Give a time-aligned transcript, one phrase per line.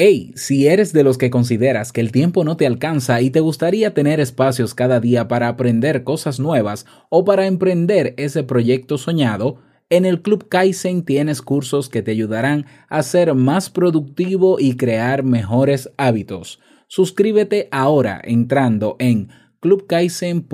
[0.00, 3.40] Hey, si eres de los que consideras que el tiempo no te alcanza y te
[3.40, 9.58] gustaría tener espacios cada día para aprender cosas nuevas o para emprender ese proyecto soñado,
[9.90, 15.24] en el Club Kaizen tienes cursos que te ayudarán a ser más productivo y crear
[15.24, 16.60] mejores hábitos.
[16.86, 20.44] Suscríbete ahora entrando en clubkaizen.org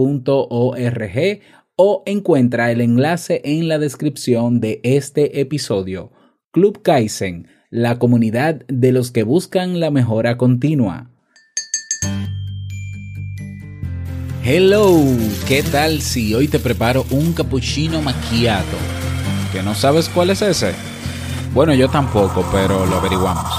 [1.77, 6.13] o encuentra el enlace en la descripción de este episodio.
[6.51, 11.09] Club Kaizen la comunidad de los que buscan la mejora continua.
[14.45, 14.97] Hello,
[15.49, 18.77] ¿qué tal si hoy te preparo un cappuccino macchiato?
[19.53, 20.73] ¿Que no sabes cuál es ese?
[21.53, 23.53] Bueno, yo tampoco, pero lo averiguamos.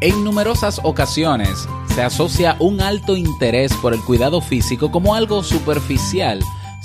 [0.00, 6.40] En numerosas ocasiones se asocia un alto interés por el cuidado físico como algo superficial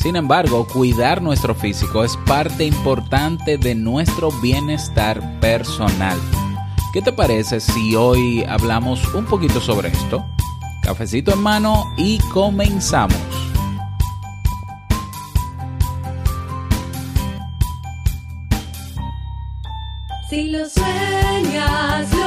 [0.07, 6.17] sin embargo, cuidar nuestro físico es parte importante de nuestro bienestar personal.
[6.93, 10.25] ¿Qué te parece si hoy hablamos un poquito sobre esto?
[10.81, 13.17] Cafecito en mano y comenzamos.
[20.29, 22.26] Si lo sueñas, lo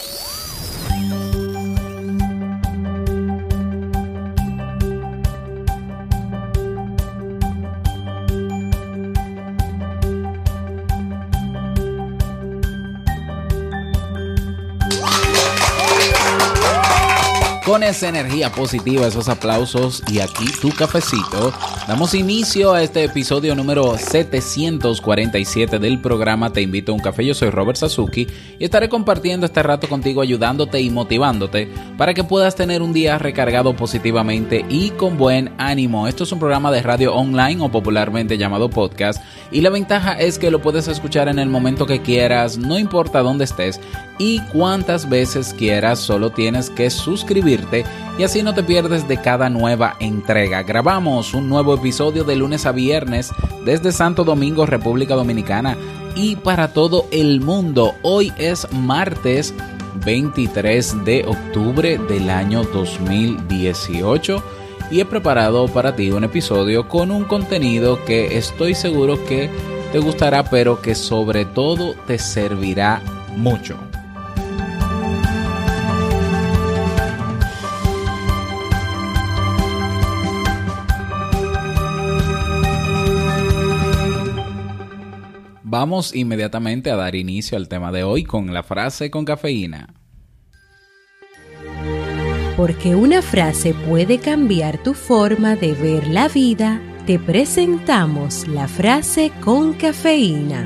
[17.71, 21.53] Con esa energía positiva, esos aplausos y aquí tu cafecito,
[21.87, 27.25] damos inicio a este episodio número 747 del programa Te invito a un café.
[27.25, 28.27] Yo soy Robert Sasuki
[28.59, 33.17] y estaré compartiendo este rato contigo ayudándote y motivándote para que puedas tener un día
[33.17, 36.09] recargado positivamente y con buen ánimo.
[36.09, 40.39] Esto es un programa de radio online o popularmente llamado podcast y la ventaja es
[40.39, 43.79] que lo puedes escuchar en el momento que quieras, no importa dónde estés
[44.21, 47.85] y cuántas veces quieras, solo tienes que suscribirte
[48.19, 50.61] y así no te pierdes de cada nueva entrega.
[50.61, 53.31] Grabamos un nuevo episodio de lunes a viernes
[53.65, 55.75] desde Santo Domingo, República Dominicana
[56.13, 57.95] y para todo el mundo.
[58.03, 59.55] Hoy es martes
[60.05, 64.43] 23 de octubre del año 2018
[64.91, 69.49] y he preparado para ti un episodio con un contenido que estoy seguro que
[69.91, 73.01] te gustará pero que sobre todo te servirá
[73.35, 73.90] mucho.
[85.71, 89.93] Vamos inmediatamente a dar inicio al tema de hoy con la frase con cafeína.
[92.57, 99.31] Porque una frase puede cambiar tu forma de ver la vida, te presentamos la frase
[99.39, 100.65] con cafeína.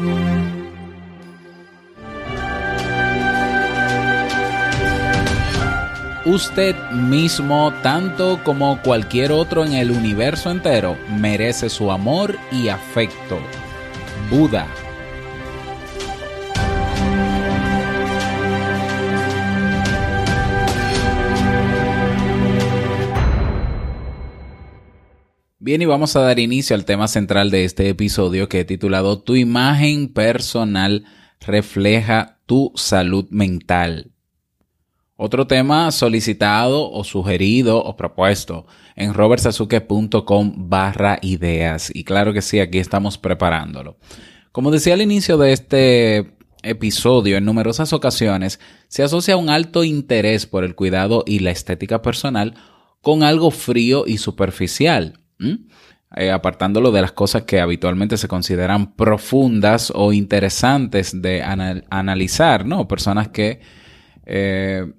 [6.26, 13.38] Usted mismo, tanto como cualquier otro en el universo entero, merece su amor y afecto.
[14.32, 14.66] Buda.
[25.66, 29.24] Bien, y vamos a dar inicio al tema central de este episodio que he titulado
[29.24, 31.06] Tu imagen personal
[31.40, 34.12] refleja tu salud mental.
[35.16, 41.90] Otro tema solicitado o sugerido o propuesto en robertsazuke.com barra ideas.
[41.92, 43.98] Y claro que sí, aquí estamos preparándolo.
[44.52, 50.46] Como decía al inicio de este episodio, en numerosas ocasiones se asocia un alto interés
[50.46, 52.54] por el cuidado y la estética personal
[53.02, 55.25] con algo frío y superficial
[56.16, 62.88] eh, apartándolo de las cosas que habitualmente se consideran profundas o interesantes de analizar, ¿no?
[62.88, 63.60] Personas que,
[64.26, 64.92] eh,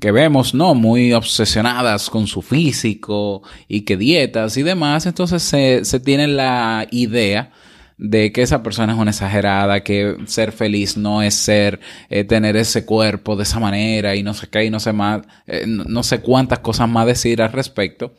[0.00, 0.74] que vemos, ¿no?
[0.74, 6.86] Muy obsesionadas con su físico y que dietas y demás, entonces se, se tiene la
[6.90, 7.52] idea
[8.02, 11.78] de que esa persona es una exagerada, que ser feliz no es ser,
[12.10, 15.22] eh, tener ese cuerpo de esa manera y no sé qué y no sé más,
[15.46, 18.12] eh, no, sé cuántas cosas más decir al respecto.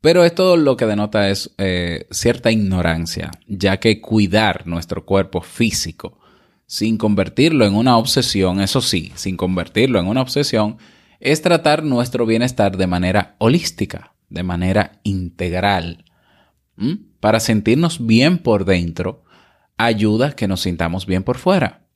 [0.00, 6.18] Pero esto lo que denota es eh, cierta ignorancia, ya que cuidar nuestro cuerpo físico
[6.66, 10.76] sin convertirlo en una obsesión, eso sí, sin convertirlo en una obsesión,
[11.18, 16.04] es tratar nuestro bienestar de manera holística, de manera integral.
[17.18, 19.24] Para sentirnos bien por dentro,
[19.78, 21.86] ayuda que nos sintamos bien por fuera.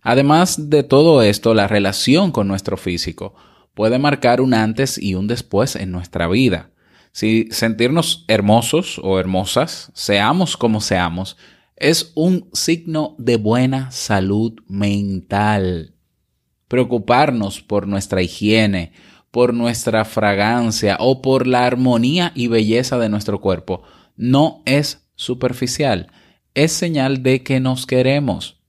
[0.00, 3.34] Además de todo esto, la relación con nuestro físico
[3.74, 6.71] puede marcar un antes y un después en nuestra vida.
[7.12, 11.36] Si sentirnos hermosos o hermosas, seamos como seamos,
[11.76, 15.94] es un signo de buena salud mental.
[16.68, 18.92] Preocuparnos por nuestra higiene,
[19.30, 23.82] por nuestra fragancia o por la armonía y belleza de nuestro cuerpo
[24.16, 26.12] no es superficial,
[26.54, 28.60] es señal de que nos queremos.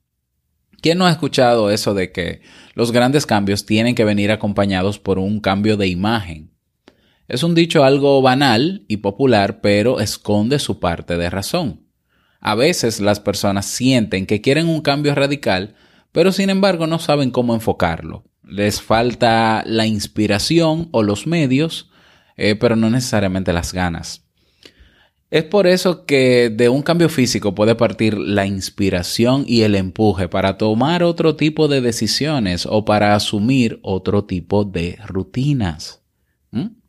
[0.82, 2.42] ¿Quién no ha escuchado eso de que
[2.74, 6.53] los grandes cambios tienen que venir acompañados por un cambio de imagen?
[7.28, 11.88] Es un dicho algo banal y popular, pero esconde su parte de razón.
[12.40, 15.76] A veces las personas sienten que quieren un cambio radical,
[16.12, 18.26] pero sin embargo no saben cómo enfocarlo.
[18.44, 21.90] Les falta la inspiración o los medios,
[22.36, 24.24] eh, pero no necesariamente las ganas.
[25.32, 30.28] Es por eso que de un cambio físico puede partir la inspiración y el empuje
[30.28, 36.04] para tomar otro tipo de decisiones o para asumir otro tipo de rutinas.
[36.52, 36.83] ¿Mm?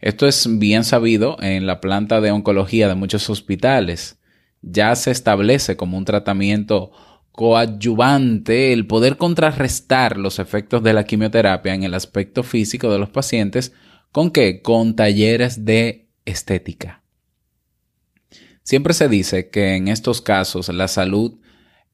[0.00, 4.18] Esto es bien sabido en la planta de oncología de muchos hospitales.
[4.62, 6.90] Ya se establece como un tratamiento
[7.32, 13.10] coadyuvante el poder contrarrestar los efectos de la quimioterapia en el aspecto físico de los
[13.10, 13.72] pacientes.
[14.10, 14.62] ¿Con qué?
[14.62, 17.02] Con talleres de estética.
[18.62, 21.38] Siempre se dice que en estos casos la salud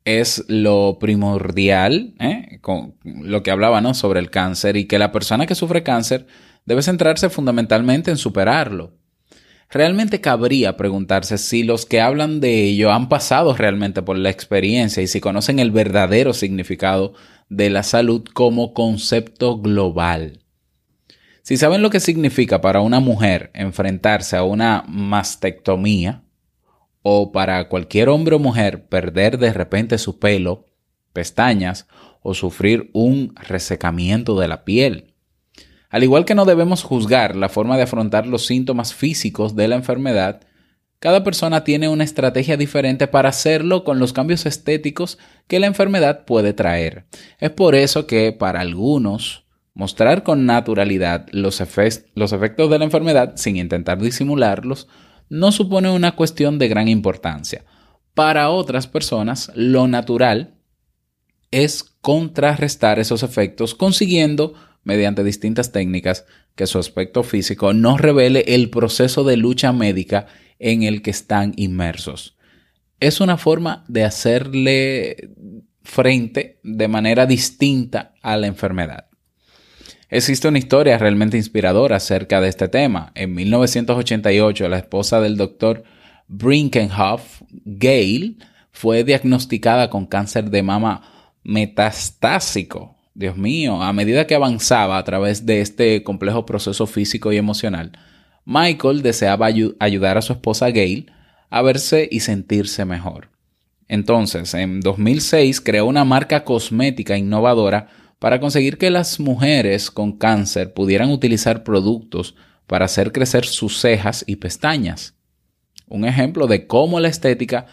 [0.05, 2.59] es lo primordial, ¿eh?
[2.61, 3.93] con lo que hablaba ¿no?
[3.95, 6.27] sobre el cáncer, y que la persona que sufre cáncer
[6.67, 8.99] debe centrarse fundamentalmente en superarlo.
[9.71, 15.03] Realmente cabría preguntarse si los que hablan de ello han pasado realmente por la experiencia
[15.03, 17.15] y si conocen el verdadero significado
[17.49, 20.41] de la salud como concepto global.
[21.43, 26.23] Si saben lo que significa para una mujer enfrentarse a una mastectomía,
[27.09, 30.67] o para cualquier hombre o mujer perder de repente su pelo,
[31.13, 31.87] pestañas
[32.21, 35.15] o sufrir un resecamiento de la piel.
[35.97, 39.77] Al igual que no debemos juzgar la forma de afrontar los síntomas físicos de la
[39.77, 40.43] enfermedad,
[40.99, 45.17] cada persona tiene una estrategia diferente para hacerlo con los cambios estéticos
[45.49, 47.07] que la enfermedad puede traer.
[47.39, 51.63] Es por eso que para algunos, mostrar con naturalidad los,
[52.15, 54.89] los efectos de la enfermedad sin intentar disimularlos
[55.31, 57.65] no supone una cuestión de gran importancia.
[58.13, 60.59] Para otras personas, lo natural
[61.51, 64.53] es contrarrestar esos efectos consiguiendo,
[64.87, 66.25] mediante distintas técnicas,
[66.55, 70.29] que su aspecto físico no revele el proceso de lucha médica
[70.61, 72.37] en el que están inmersos.
[73.01, 75.31] Es una forma de hacerle
[75.83, 79.09] frente de manera distinta a la enfermedad.
[80.09, 83.11] Existe una historia realmente inspiradora acerca de este tema.
[83.17, 85.83] En 1988, la esposa del doctor
[86.29, 88.39] Brinkenhoff, Gail,
[88.71, 92.96] fue diagnosticada con cáncer de mama metastásico.
[93.17, 97.93] Dios mío, a medida que avanzaba a través de este complejo proceso físico y emocional,
[98.45, 101.11] Michael deseaba ayudar a su esposa Gail
[101.49, 103.31] a verse y sentirse mejor.
[103.89, 110.75] Entonces, en 2006 creó una marca cosmética innovadora para conseguir que las mujeres con cáncer
[110.75, 112.35] pudieran utilizar productos
[112.67, 115.15] para hacer crecer sus cejas y pestañas.
[115.89, 117.65] Un ejemplo de cómo la estética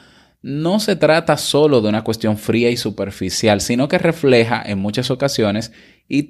[0.43, 5.09] no se trata solo de una cuestión fría y superficial, sino que refleja en muchas
[5.09, 5.71] ocasiones
[6.09, 6.29] y,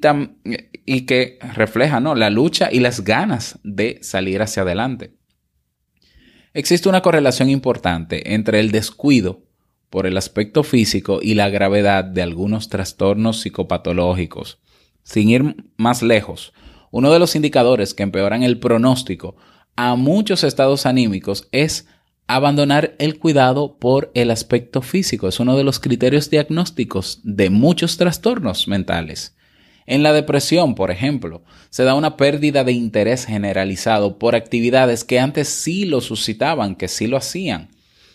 [1.05, 2.13] que refleja ¿no?
[2.13, 5.15] la lucha y las ganas de salir hacia adelante.
[6.53, 9.47] Existe una correlación importante entre el descuido
[9.89, 14.59] por el aspecto físico y la gravedad de algunos trastornos psicopatológicos.
[15.01, 16.53] Sin ir más lejos,
[16.91, 19.35] uno de los indicadores que empeoran el pronóstico
[19.75, 21.87] a muchos estados anímicos es
[22.27, 25.27] abandonar el cuidado por el aspecto físico.
[25.27, 29.35] Es uno de los criterios diagnósticos de muchos trastornos mentales.
[29.85, 35.19] En la depresión, por ejemplo, se da una pérdida de interés generalizado por actividades que
[35.19, 37.69] antes sí lo suscitaban, que sí lo hacían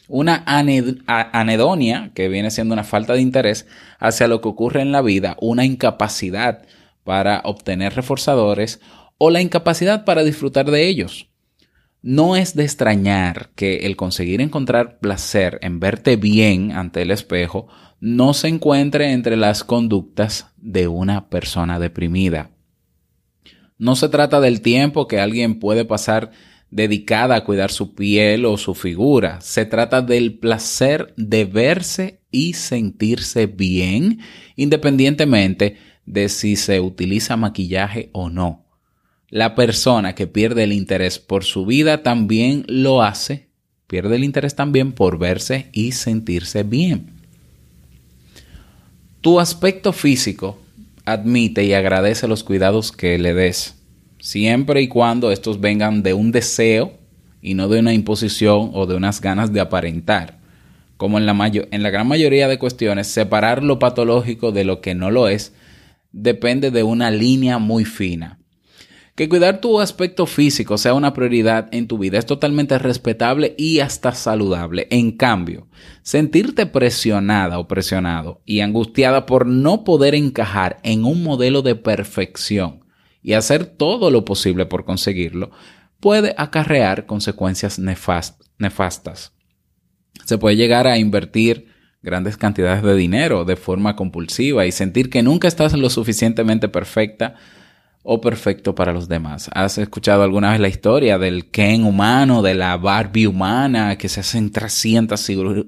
[0.08, 3.66] una anedonia, que viene siendo una falta de interés
[3.98, 6.64] hacia lo que ocurre en la vida, una incapacidad
[7.04, 8.80] para obtener reforzadores
[9.18, 11.28] o la incapacidad para disfrutar de ellos.
[12.00, 17.66] No es de extrañar que el conseguir encontrar placer en verte bien ante el espejo
[18.00, 22.50] no se encuentre entre las conductas de una persona deprimida.
[23.78, 26.30] No se trata del tiempo que alguien puede pasar
[26.70, 29.40] dedicada a cuidar su piel o su figura.
[29.40, 34.20] Se trata del placer de verse y sentirse bien,
[34.54, 38.67] independientemente de si se utiliza maquillaje o no.
[39.30, 43.48] La persona que pierde el interés por su vida también lo hace,
[43.86, 47.10] pierde el interés también por verse y sentirse bien.
[49.20, 50.58] Tu aspecto físico
[51.04, 53.74] admite y agradece los cuidados que le des,
[54.18, 56.94] siempre y cuando estos vengan de un deseo
[57.42, 60.38] y no de una imposición o de unas ganas de aparentar.
[60.96, 64.94] Como en la, en la gran mayoría de cuestiones, separar lo patológico de lo que
[64.94, 65.52] no lo es
[66.12, 68.37] depende de una línea muy fina.
[69.18, 73.80] Que cuidar tu aspecto físico sea una prioridad en tu vida es totalmente respetable y
[73.80, 74.86] hasta saludable.
[74.92, 75.66] En cambio,
[76.02, 82.84] sentirte presionada o presionado y angustiada por no poder encajar en un modelo de perfección
[83.20, 85.50] y hacer todo lo posible por conseguirlo
[85.98, 89.32] puede acarrear consecuencias nefastas.
[90.26, 91.66] Se puede llegar a invertir
[92.02, 97.34] grandes cantidades de dinero de forma compulsiva y sentir que nunca estás lo suficientemente perfecta
[98.02, 99.50] o perfecto para los demás.
[99.52, 104.20] ¿Has escuchado alguna vez la historia del Ken humano, de la Barbie humana, que se
[104.20, 105.20] hacen 300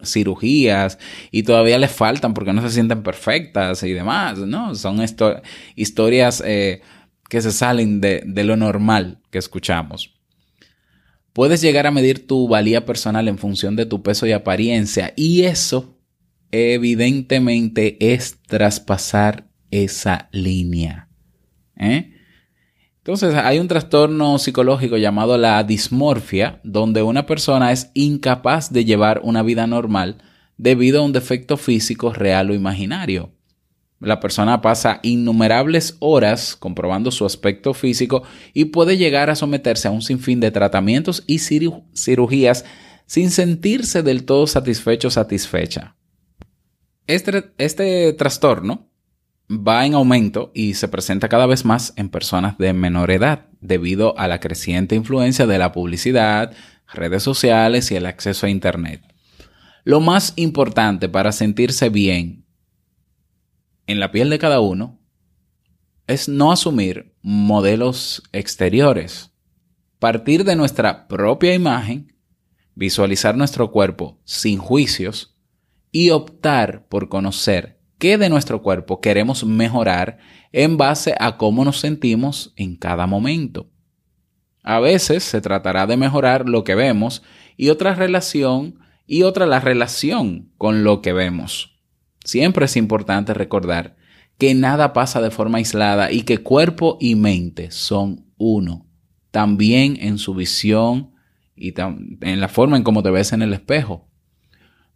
[0.04, 0.98] cirugías
[1.30, 4.38] y todavía les faltan porque no se sienten perfectas y demás?
[4.38, 4.74] ¿no?
[4.74, 5.04] Son
[5.76, 6.82] historias eh,
[7.28, 10.14] que se salen de, de lo normal que escuchamos.
[11.32, 15.42] Puedes llegar a medir tu valía personal en función de tu peso y apariencia y
[15.42, 15.96] eso
[16.52, 21.08] evidentemente es traspasar esa línea.
[21.76, 22.19] ¿eh?
[23.00, 29.22] Entonces, hay un trastorno psicológico llamado la dismorfia, donde una persona es incapaz de llevar
[29.24, 30.18] una vida normal
[30.58, 33.32] debido a un defecto físico real o imaginario.
[34.00, 39.90] La persona pasa innumerables horas comprobando su aspecto físico y puede llegar a someterse a
[39.90, 42.66] un sinfín de tratamientos y cirugías
[43.06, 45.96] sin sentirse del todo satisfecho o satisfecha.
[47.06, 48.89] Este, este trastorno
[49.50, 54.16] va en aumento y se presenta cada vez más en personas de menor edad debido
[54.16, 56.52] a la creciente influencia de la publicidad,
[56.92, 59.02] redes sociales y el acceso a Internet.
[59.82, 62.46] Lo más importante para sentirse bien
[63.86, 65.00] en la piel de cada uno
[66.06, 69.32] es no asumir modelos exteriores,
[69.98, 72.16] partir de nuestra propia imagen,
[72.74, 75.36] visualizar nuestro cuerpo sin juicios
[75.90, 80.18] y optar por conocer qué de nuestro cuerpo queremos mejorar
[80.50, 83.70] en base a cómo nos sentimos en cada momento.
[84.64, 87.22] A veces se tratará de mejorar lo que vemos
[87.56, 91.78] y otra relación y otra la relación con lo que vemos.
[92.24, 93.96] Siempre es importante recordar
[94.38, 98.86] que nada pasa de forma aislada y que cuerpo y mente son uno,
[99.30, 101.12] también en su visión
[101.54, 104.09] y en la forma en cómo te ves en el espejo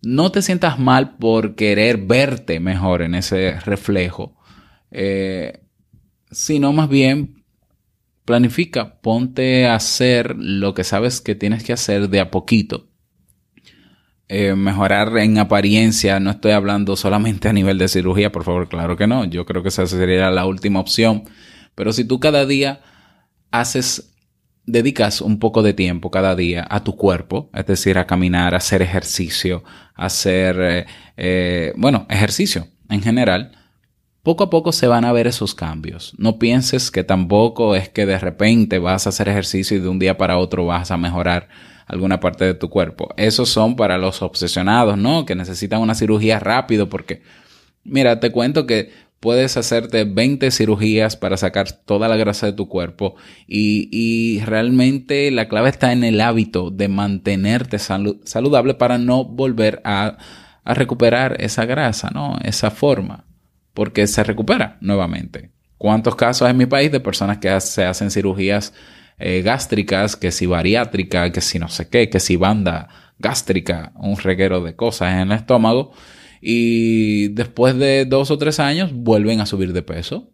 [0.04, 4.36] no te sientas mal por querer verte mejor en ese reflejo,
[4.90, 5.60] eh,
[6.30, 7.44] sino más bien
[8.24, 12.88] planifica, ponte a hacer lo que sabes que tienes que hacer de a poquito.
[14.28, 18.96] Eh, mejorar en apariencia, no estoy hablando solamente a nivel de cirugía, por favor, claro
[18.96, 21.24] que no, yo creo que esa sería la última opción,
[21.74, 22.80] pero si tú cada día
[23.50, 24.13] haces
[24.66, 28.58] dedicas un poco de tiempo cada día a tu cuerpo, es decir, a caminar, a
[28.58, 29.62] hacer ejercicio,
[29.94, 33.52] a hacer, eh, eh, bueno, ejercicio en general,
[34.22, 36.14] poco a poco se van a ver esos cambios.
[36.16, 39.98] No pienses que tampoco es que de repente vas a hacer ejercicio y de un
[39.98, 41.48] día para otro vas a mejorar
[41.86, 43.12] alguna parte de tu cuerpo.
[43.18, 45.26] Esos son para los obsesionados, ¿no?
[45.26, 47.22] Que necesitan una cirugía rápido porque,
[47.84, 48.90] mira, te cuento que
[49.24, 53.14] puedes hacerte 20 cirugías para sacar toda la grasa de tu cuerpo
[53.48, 60.18] y, realmente la clave está en el hábito de mantenerte saludable para no volver a,
[60.66, 62.36] recuperar esa grasa, ¿no?
[62.44, 63.24] Esa forma,
[63.72, 65.52] porque se recupera nuevamente.
[65.78, 68.74] ¿Cuántos casos en mi país de personas que se hacen cirugías
[69.18, 72.88] eh, gástricas, que si bariátrica, que si no sé qué, que si banda
[73.18, 75.92] gástrica, un reguero de cosas en el estómago?
[76.46, 80.30] Y después de dos o tres años vuelven a subir de peso.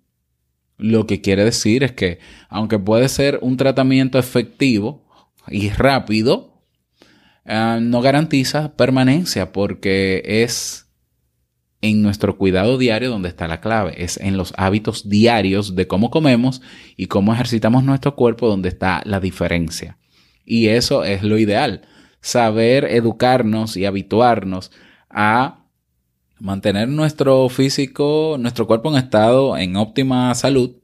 [0.76, 5.06] Lo que quiere decir es que aunque puede ser un tratamiento efectivo
[5.46, 6.64] y rápido,
[7.44, 10.88] eh, no garantiza permanencia porque es
[11.80, 16.10] en nuestro cuidado diario donde está la clave, es en los hábitos diarios de cómo
[16.10, 16.60] comemos
[16.96, 19.96] y cómo ejercitamos nuestro cuerpo donde está la diferencia.
[20.44, 21.82] Y eso es lo ideal.
[22.20, 24.72] Saber educarnos y habituarnos
[25.08, 25.59] a
[26.40, 30.76] mantener nuestro físico, nuestro cuerpo en estado en óptima salud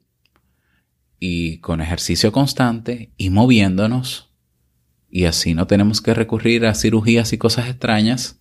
[1.18, 4.30] y con ejercicio constante y moviéndonos.
[5.08, 8.40] Y así no tenemos que recurrir a cirugías y cosas extrañas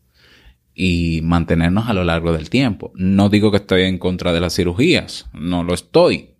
[0.73, 2.91] y mantenernos a lo largo del tiempo.
[2.95, 6.35] No digo que estoy en contra de las cirugías, no lo estoy,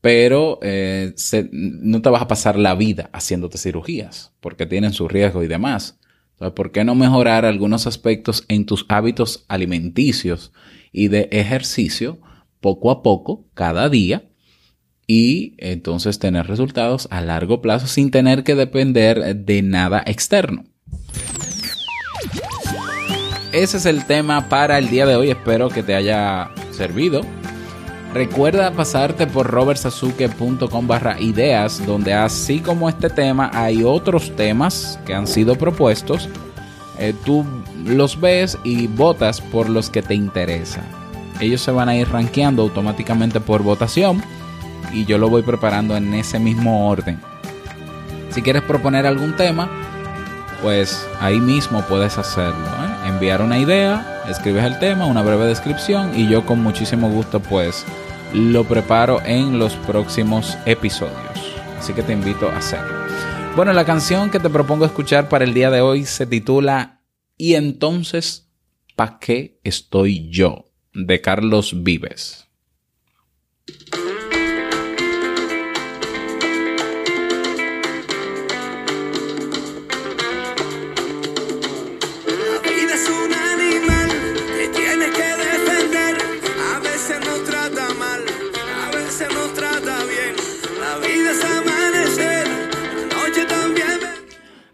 [0.00, 1.14] pero eh,
[1.50, 5.97] no te vas a pasar la vida haciéndote cirugías porque tienen su riesgo y demás.
[6.38, 10.52] ¿Por qué no mejorar algunos aspectos en tus hábitos alimenticios
[10.92, 12.18] y de ejercicio
[12.60, 14.28] poco a poco, cada día?
[15.06, 20.64] Y entonces tener resultados a largo plazo sin tener que depender de nada externo
[23.52, 25.30] ese es el tema para el día de hoy.
[25.30, 27.22] Espero que te haya servido.
[28.14, 35.14] Recuerda pasarte por robertsazuke.com barra ideas, donde así como este tema hay otros temas que
[35.14, 36.28] han sido propuestos.
[36.98, 37.44] Eh, tú
[37.84, 40.84] los ves y votas por los que te interesan.
[41.38, 44.22] Ellos se van a ir rankeando automáticamente por votación
[44.92, 47.20] y yo lo voy preparando en ese mismo orden.
[48.30, 49.68] Si quieres proponer algún tema,
[50.62, 52.66] pues ahí mismo puedes hacerlo.
[52.66, 53.08] ¿eh?
[53.08, 57.84] Enviar una idea, escribes el tema, una breve descripción y yo con muchísimo gusto pues
[58.32, 61.54] lo preparo en los próximos episodios.
[61.78, 62.98] Así que te invito a hacerlo.
[63.56, 67.02] Bueno, la canción que te propongo escuchar para el día de hoy se titula
[67.36, 68.50] Y entonces,
[68.94, 70.68] ¿pa' qué estoy yo?
[70.98, 72.47] de Carlos Vives.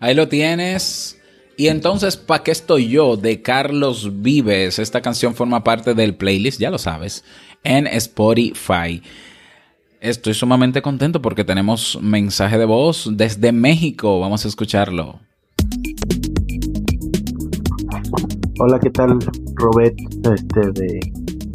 [0.05, 1.19] Ahí lo tienes.
[1.57, 3.17] Y entonces, ¿pa' qué estoy yo?
[3.17, 4.79] De Carlos Vives.
[4.79, 7.25] Esta canción forma parte del playlist, ya lo sabes,
[7.63, 9.03] en Spotify.
[10.03, 14.21] Estoy sumamente contento porque tenemos mensaje de voz desde México.
[14.21, 15.21] Vamos a escucharlo.
[18.59, 19.19] Hola, ¿qué tal,
[19.55, 19.97] Robert?
[20.35, 21.01] Este de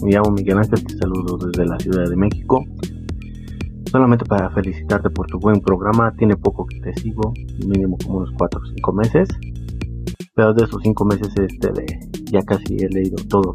[0.01, 2.65] me llamo Miguel Ángel, te saludo desde la Ciudad de México
[3.91, 6.13] solamente para felicitarte por tu buen programa.
[6.17, 7.33] Tiene poco que te sigo,
[7.65, 9.29] mínimo como unos 4 o 5 meses.
[10.35, 11.99] Pero de esos 5 meses este de,
[12.31, 13.53] ya casi he leído todo,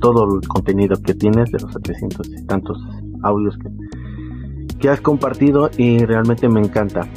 [0.00, 2.78] todo el contenido que tienes de los 700 y tantos
[3.22, 3.70] audios que,
[4.78, 7.08] que has compartido y realmente me encanta.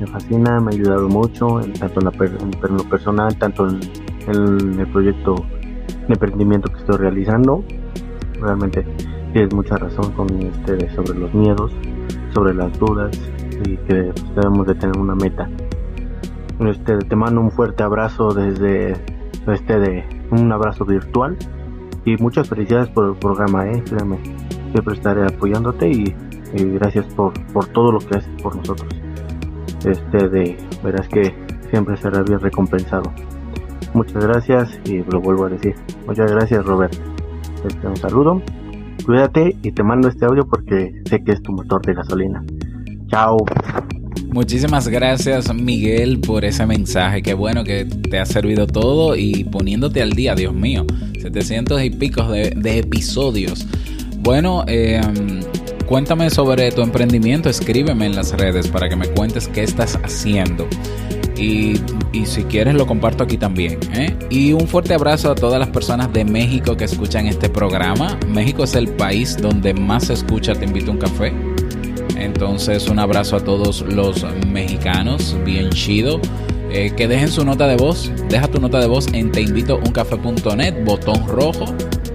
[0.00, 3.80] Me fascina, me ha ayudado mucho, tanto en, la lo personal, tanto en,
[4.78, 5.34] el proyecto
[6.08, 7.64] de emprendimiento que estoy realizando.
[8.40, 8.84] Realmente
[9.32, 11.72] tienes mucha razón con ustedes sobre los miedos,
[12.32, 13.10] sobre las dudas
[13.64, 15.48] y que debemos de tener una meta.
[16.60, 18.92] Este, te mando un fuerte abrazo desde
[19.46, 21.36] este de un abrazo virtual
[22.04, 24.18] y muchas felicidades por el programa, eh, créeme,
[24.72, 26.14] siempre estaré apoyándote y,
[26.54, 28.88] gracias por, por todo lo que haces por nosotros.
[29.84, 31.34] Este de verás que
[31.70, 33.10] siempre será bien recompensado.
[33.94, 35.74] Muchas gracias y lo vuelvo a decir.
[36.06, 36.94] Muchas gracias Robert.
[37.64, 38.42] Este, un saludo
[39.04, 42.44] Cuídate y te mando este audio porque sé que es tu motor de gasolina.
[43.08, 43.38] Chao.
[44.32, 47.22] Muchísimas gracias Miguel por ese mensaje.
[47.22, 50.86] Qué bueno que te ha servido todo y poniéndote al día, Dios mío.
[51.20, 53.66] 700 y pico de, episodios.
[54.20, 55.40] Bueno, em,
[55.86, 57.50] cuéntame sobre tu emprendimiento.
[57.50, 60.66] Escríbeme en las redes para que me cuentes qué estás haciendo.
[61.42, 63.78] Y, si quieres lo comparto aquí también.
[63.94, 64.16] ¿eh?
[64.30, 68.16] Y un fuerte abrazo a todas las personas de México que escuchan este programa.
[68.28, 71.32] México es el país donde más se escucha Te invito a un café.
[72.16, 76.20] Entonces un abrazo a todos los mexicanos, bien chido.
[76.70, 78.10] Eh, que dejen su nota de voz.
[78.28, 81.64] Deja tu nota de voz en teinvitouncafé.net, botón rojo,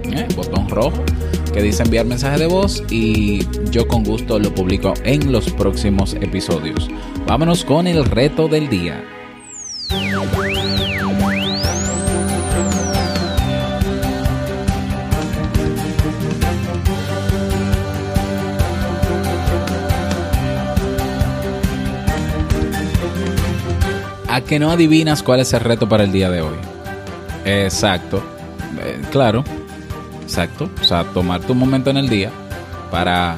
[0.04, 0.26] ¿eh?
[0.34, 1.04] botón rojo,
[1.52, 6.14] que dice enviar mensaje de voz y yo con gusto lo publico en los próximos
[6.14, 6.88] episodios.
[7.26, 9.04] Vámonos con el reto del día.
[24.48, 26.56] Que no adivinas cuál es el reto para el día de hoy?
[27.44, 28.22] Exacto.
[28.82, 29.44] Eh, claro.
[30.22, 30.70] Exacto.
[30.80, 32.30] O sea, tomarte un momento en el día
[32.90, 33.36] para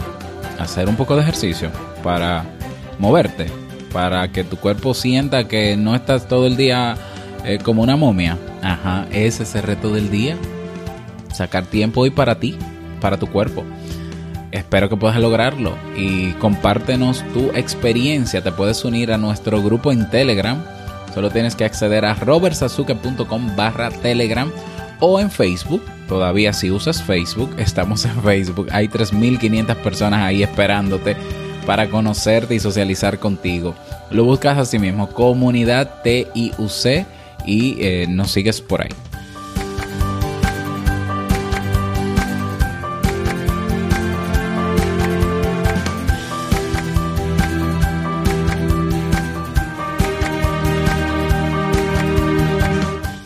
[0.59, 1.71] hacer un poco de ejercicio,
[2.03, 2.45] para
[2.99, 3.47] moverte,
[3.93, 6.97] para que tu cuerpo sienta que no estás todo el día
[7.45, 8.39] eh, como una momia.
[8.63, 10.37] Ajá, ese es el reto del día.
[11.33, 12.57] Sacar tiempo hoy para ti,
[13.01, 13.65] para tu cuerpo.
[14.53, 18.43] Espero que puedas lograrlo y compártenos tu experiencia.
[18.43, 20.63] Te puedes unir a nuestro grupo en Telegram.
[21.15, 24.51] Solo tienes que acceder a robertsazuke.com barra Telegram
[25.01, 25.83] o en Facebook.
[26.09, 28.69] Todavía si usas Facebook, estamos en Facebook.
[28.73, 31.17] Hay 3.500 personas ahí esperándote
[31.67, 33.75] para conocerte y socializar contigo.
[34.11, 37.07] Lo buscas así mismo, comunidad TIUC
[37.47, 39.10] y eh, nos sigues por ahí.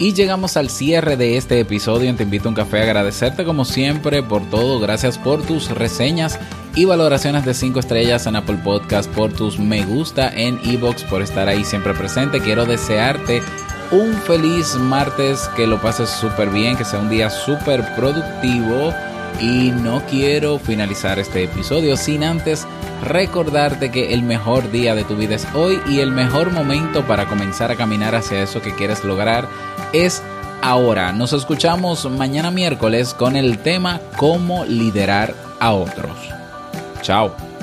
[0.05, 2.83] Y llegamos al cierre de este episodio Te invito a un café.
[2.83, 4.79] Agradecerte como siempre por todo.
[4.79, 6.39] Gracias por tus reseñas
[6.75, 11.23] y valoraciones de 5 estrellas en Apple Podcast, por tus me gusta en Evox, por
[11.23, 12.43] estar ahí siempre presente.
[12.43, 13.41] Quiero desearte
[13.93, 18.93] un feliz martes, que lo pases súper bien, que sea un día súper productivo.
[19.41, 22.67] Y no quiero finalizar este episodio sin antes
[23.05, 27.27] recordarte que el mejor día de tu vida es hoy y el mejor momento para
[27.27, 29.47] comenzar a caminar hacia eso que quieres lograr
[29.93, 30.23] es
[30.63, 31.13] ahora.
[31.13, 36.17] Nos escuchamos mañana miércoles con el tema cómo liderar a otros.
[37.03, 37.54] Chao.